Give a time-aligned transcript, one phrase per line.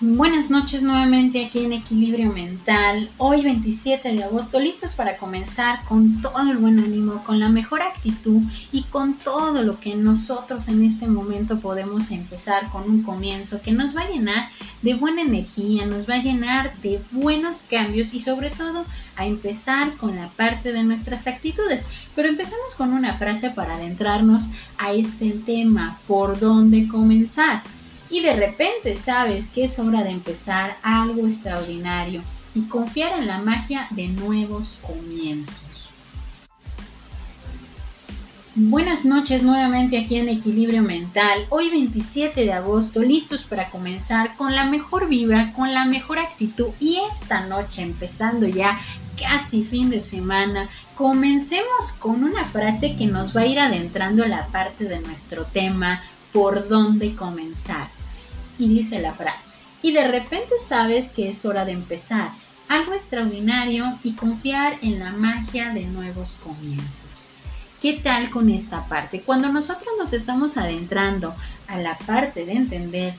[0.00, 3.10] Buenas noches nuevamente aquí en Equilibrio Mental.
[3.18, 7.82] Hoy 27 de agosto, listos para comenzar con todo el buen ánimo, con la mejor
[7.82, 13.60] actitud y con todo lo que nosotros en este momento podemos empezar con un comienzo
[13.60, 14.50] que nos va a llenar
[14.82, 18.84] de buena energía, nos va a llenar de buenos cambios y sobre todo
[19.16, 21.88] a empezar con la parte de nuestras actitudes.
[22.14, 27.64] Pero empezamos con una frase para adentrarnos a este tema, por dónde comenzar
[28.10, 32.22] y de repente sabes que es hora de empezar algo extraordinario
[32.54, 35.90] y confiar en la magia de nuevos comienzos.
[38.54, 41.46] Buenas noches nuevamente aquí en Equilibrio Mental.
[41.48, 46.70] Hoy 27 de agosto, listos para comenzar con la mejor vibra, con la mejor actitud
[46.80, 48.80] y esta noche empezando ya
[49.16, 54.28] casi fin de semana, comencemos con una frase que nos va a ir adentrando a
[54.28, 57.97] la parte de nuestro tema, por dónde comenzar
[58.58, 59.62] y dice la frase.
[59.82, 62.32] Y de repente sabes que es hora de empezar
[62.68, 67.28] algo extraordinario y confiar en la magia de nuevos comienzos.
[67.80, 69.22] ¿Qué tal con esta parte?
[69.22, 71.34] Cuando nosotros nos estamos adentrando
[71.68, 73.14] a la parte de entender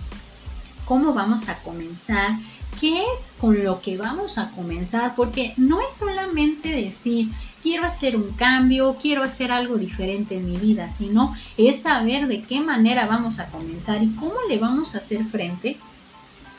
[0.89, 2.39] cómo vamos a comenzar,
[2.81, 7.29] qué es con lo que vamos a comenzar, porque no es solamente decir,
[7.61, 12.41] quiero hacer un cambio, quiero hacer algo diferente en mi vida, sino es saber de
[12.41, 15.77] qué manera vamos a comenzar y cómo le vamos a hacer frente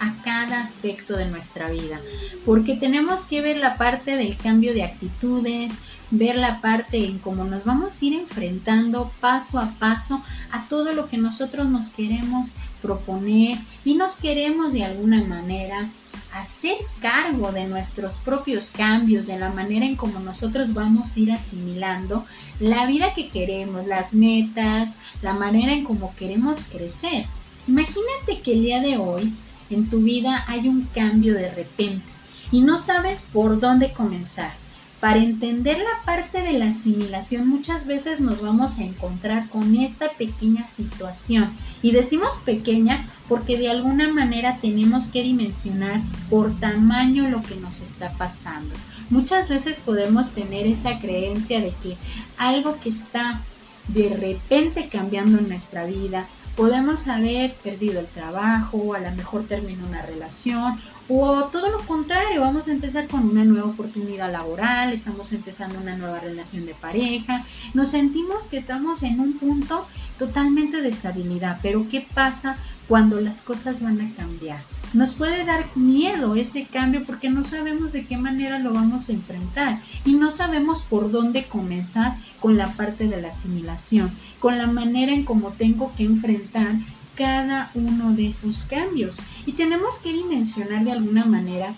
[0.01, 2.01] a cada aspecto de nuestra vida,
[2.45, 5.79] porque tenemos que ver la parte del cambio de actitudes,
[6.11, 10.93] ver la parte en cómo nos vamos a ir enfrentando paso a paso a todo
[10.93, 15.91] lo que nosotros nos queremos proponer y nos queremos de alguna manera
[16.34, 21.33] hacer cargo de nuestros propios cambios, de la manera en cómo nosotros vamos a ir
[21.33, 22.25] asimilando
[22.59, 27.27] la vida que queremos, las metas, la manera en cómo queremos crecer.
[27.69, 29.33] Imagínate que el día de hoy
[29.71, 32.05] en tu vida hay un cambio de repente
[32.53, 34.53] y no sabes por dónde comenzar.
[35.00, 40.11] Para entender la parte de la asimilación muchas veces nos vamos a encontrar con esta
[40.11, 41.50] pequeña situación.
[41.81, 47.81] Y decimos pequeña porque de alguna manera tenemos que dimensionar por tamaño lo que nos
[47.81, 48.75] está pasando.
[49.09, 51.97] Muchas veces podemos tener esa creencia de que
[52.37, 53.41] algo que está
[53.89, 56.27] de repente cambiando en nuestra vida,
[56.57, 62.41] podemos haber perdido el trabajo, a lo mejor terminó una relación o todo lo contrario,
[62.41, 67.45] vamos a empezar con una nueva oportunidad laboral, estamos empezando una nueva relación de pareja,
[67.75, 69.87] nos sentimos que estamos en un punto
[70.19, 72.59] totalmente de estabilidad, pero ¿qué pasa
[72.89, 74.63] cuando las cosas van a cambiar?
[74.93, 79.13] Nos puede dar miedo ese cambio porque no sabemos de qué manera lo vamos a
[79.13, 84.11] enfrentar y no sabemos por dónde comenzar con la parte de la asimilación,
[84.41, 86.75] con la manera en cómo tengo que enfrentar
[87.15, 91.75] cada uno de esos cambios y tenemos que dimensionar de alguna manera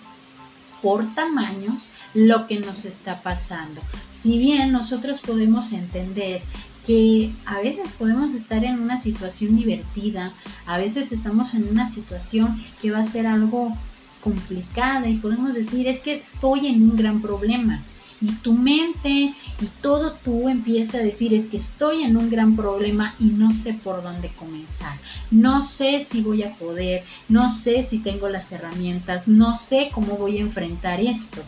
[0.81, 3.81] por tamaños lo que nos está pasando.
[4.09, 6.43] Si bien nosotros podemos entender
[6.85, 10.33] que a veces podemos estar en una situación divertida,
[10.65, 13.75] a veces estamos en una situación que va a ser algo
[14.21, 17.83] complicada y podemos decir es que estoy en un gran problema
[18.23, 22.55] y tu mente y todo tú empieza a decir es que estoy en un gran
[22.55, 24.97] problema y no sé por dónde comenzar.
[25.29, 30.15] No sé si voy a poder, no sé si tengo las herramientas, no sé cómo
[30.15, 31.43] voy a enfrentar esto.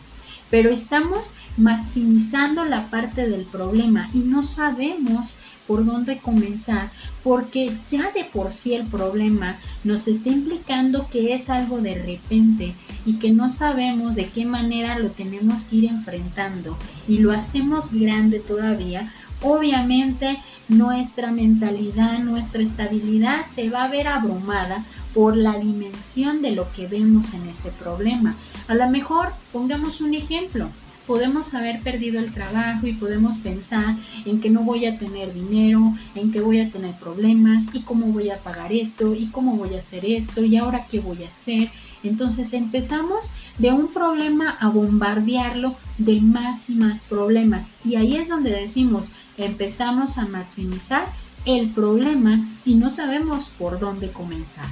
[0.49, 6.91] Pero estamos maximizando la parte del problema y no sabemos por dónde comenzar,
[7.23, 12.75] porque ya de por sí el problema nos está implicando que es algo de repente
[13.05, 16.77] y que no sabemos de qué manera lo tenemos que ir enfrentando.
[17.07, 24.85] Y lo hacemos grande todavía, obviamente nuestra mentalidad, nuestra estabilidad se va a ver abrumada
[25.15, 28.35] por la dimensión de lo que vemos en ese problema.
[28.67, 30.69] A lo mejor, pongamos un ejemplo,
[31.07, 35.95] podemos haber perdido el trabajo y podemos pensar en que no voy a tener dinero,
[36.15, 39.75] en que voy a tener problemas y cómo voy a pagar esto y cómo voy
[39.75, 41.69] a hacer esto y ahora qué voy a hacer.
[42.03, 48.27] Entonces empezamos de un problema a bombardearlo de más y más problemas y ahí es
[48.27, 51.07] donde decimos empezamos a maximizar
[51.45, 54.67] el problema y no sabemos por dónde comenzar.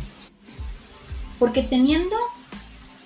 [1.40, 2.16] Porque teniendo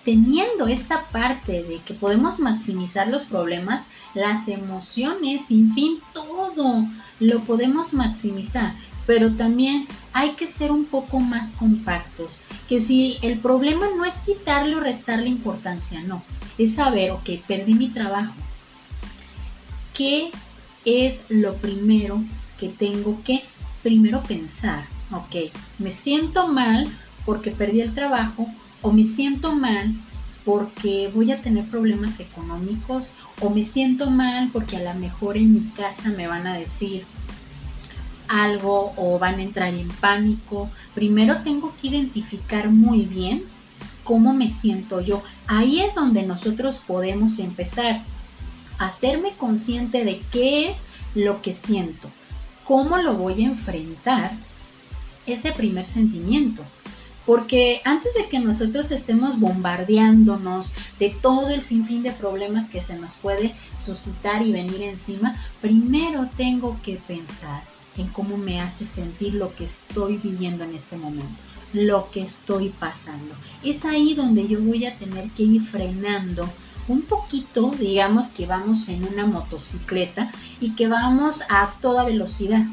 [0.07, 6.87] teniendo esta parte de que podemos maximizar los problemas, las emociones, sin fin, todo
[7.19, 8.73] lo podemos maximizar.
[9.05, 12.39] Pero también hay que ser un poco más compactos,
[12.69, 16.23] que si el problema no es quitarle o restarle importancia, no,
[16.57, 18.33] es saber, ok, perdí mi trabajo.
[19.93, 20.31] ¿Qué
[20.85, 22.23] es lo primero
[22.57, 23.43] que tengo que
[23.83, 24.85] primero pensar?
[25.11, 26.87] Ok, me siento mal
[27.27, 28.47] porque perdí el trabajo,
[28.81, 29.93] o me siento mal
[30.45, 35.53] porque voy a tener problemas económicos o me siento mal porque a lo mejor en
[35.53, 37.03] mi casa me van a decir
[38.29, 40.69] algo o van a entrar en pánico.
[40.95, 43.43] Primero tengo que identificar muy bien
[44.05, 45.21] cómo me siento yo.
[45.47, 48.03] Ahí es donde nosotros podemos empezar
[48.77, 52.09] a hacerme consciente de qué es lo que siento,
[52.63, 54.31] cómo lo voy a enfrentar
[55.25, 56.63] ese primer sentimiento.
[57.27, 62.97] Porque antes de que nosotros estemos bombardeándonos de todo el sinfín de problemas que se
[62.97, 67.63] nos puede suscitar y venir encima, primero tengo que pensar
[67.97, 71.43] en cómo me hace sentir lo que estoy viviendo en este momento,
[71.73, 73.35] lo que estoy pasando.
[73.61, 76.49] Es ahí donde yo voy a tener que ir frenando
[76.87, 80.31] un poquito, digamos que vamos en una motocicleta
[80.61, 82.63] y que vamos a toda velocidad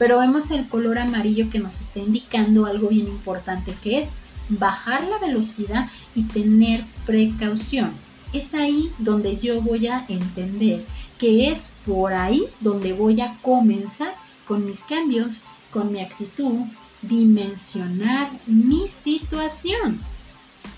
[0.00, 4.14] pero vemos el color amarillo que nos está indicando algo bien importante que es
[4.48, 7.92] bajar la velocidad y tener precaución.
[8.32, 10.86] Es ahí donde yo voy a entender
[11.18, 14.14] que es por ahí donde voy a comenzar
[14.48, 16.60] con mis cambios, con mi actitud,
[17.02, 20.00] dimensionar mi situación.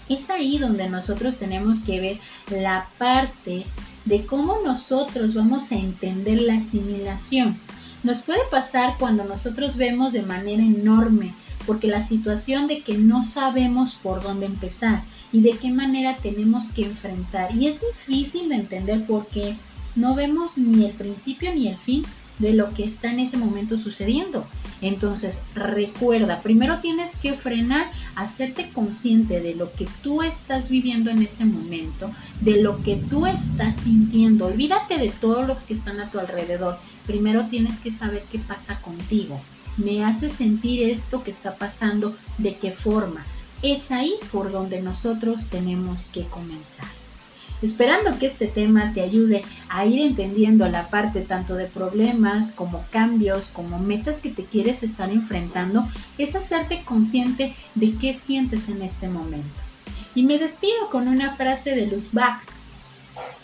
[0.08, 2.18] Es ahí donde nosotros tenemos que ver
[2.50, 3.66] la parte
[4.04, 7.56] de cómo nosotros vamos a entender la asimilación.
[8.02, 11.34] Nos puede pasar cuando nosotros vemos de manera enorme,
[11.66, 16.72] porque la situación de que no sabemos por dónde empezar y de qué manera tenemos
[16.72, 17.54] que enfrentar.
[17.54, 19.56] Y es difícil de entender porque
[19.94, 22.04] no vemos ni el principio ni el fin
[22.38, 24.46] de lo que está en ese momento sucediendo.
[24.80, 31.22] Entonces, recuerda, primero tienes que frenar, hacerte consciente de lo que tú estás viviendo en
[31.22, 34.46] ese momento, de lo que tú estás sintiendo.
[34.46, 36.78] Olvídate de todos los que están a tu alrededor.
[37.06, 39.40] Primero tienes que saber qué pasa contigo.
[39.76, 43.24] Me hace sentir esto que está pasando, de qué forma.
[43.62, 47.01] Es ahí por donde nosotros tenemos que comenzar
[47.62, 52.84] esperando que este tema te ayude a ir entendiendo la parte tanto de problemas como
[52.90, 55.88] cambios, como metas que te quieres estar enfrentando,
[56.18, 59.48] es hacerte consciente de qué sientes en este momento.
[60.14, 62.42] Y me despido con una frase de Luz Bach.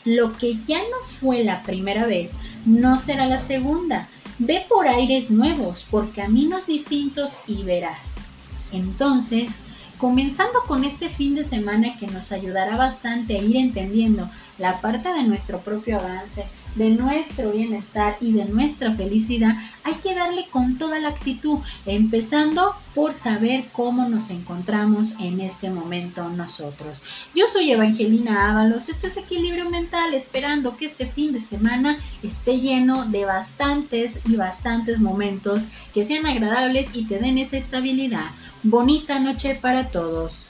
[0.05, 2.33] Lo que ya no fue la primera vez,
[2.65, 4.09] no será la segunda.
[4.39, 8.31] Ve por aires nuevos, por caminos distintos y verás.
[8.73, 9.61] Entonces,
[9.99, 15.13] comenzando con este fin de semana que nos ayudará bastante a ir entendiendo la parte
[15.13, 16.45] de nuestro propio avance,
[16.75, 22.75] de nuestro bienestar y de nuestra felicidad, hay que darle con toda la actitud, empezando
[22.95, 27.05] por saber cómo nos encontramos en este momento nosotros.
[27.35, 32.61] Yo soy Evangelina Ábalos, esto es Equilibrio Mental, esperando que este fin de semana esté
[32.61, 38.31] lleno de bastantes y bastantes momentos que sean agradables y te den esa estabilidad.
[38.63, 40.49] Bonita noche para todos.